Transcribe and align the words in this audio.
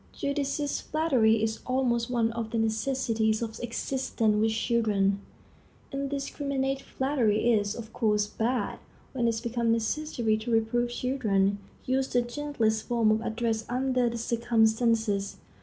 Judicious 0.13 0.81
flattery 0.81 1.43
is 1.43 1.59
almost 1.67 2.09
one 2.09 2.31
of 2.31 2.49
the 2.49 2.57
necessities 2.57 3.43
of 3.43 3.59
existence 3.59 4.35
with 4.35 4.49
children. 4.51 5.21
Indiscriminate 5.91 6.81
flattery 6.81 7.53
is, 7.53 7.75
of 7.75 7.93
course, 7.93 8.25
bad. 8.25 8.79
When 9.13 9.27
it 9.27 9.39
becomes 9.43 9.71
necessary 9.71 10.37
to 10.37 10.49
reprove 10.49 10.89
children, 10.89 11.59
use 11.85 12.07
the 12.07 12.23
gentlest 12.23 12.87
form 12.87 13.11
of 13.11 13.21
address 13.21 13.63
under 13.69 14.09
the 14.09 14.17
circumstances. 14.17 15.37